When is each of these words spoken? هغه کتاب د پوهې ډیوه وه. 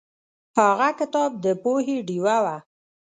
هغه 0.57 0.89
کتاب 0.99 1.29
د 1.43 1.45
پوهې 1.63 1.97
ډیوه 2.07 2.37
وه. 2.43 2.57